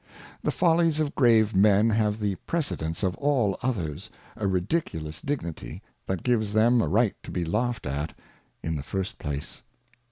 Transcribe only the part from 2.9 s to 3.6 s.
of all